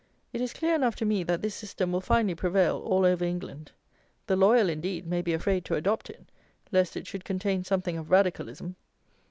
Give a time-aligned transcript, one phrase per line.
[0.33, 3.71] It is clear enough to me that this system will finally prevail all over England.
[4.25, 6.25] The "loyal," indeed, may be afraid to adopt it,
[6.71, 8.77] lest it should contain something of "radicalism."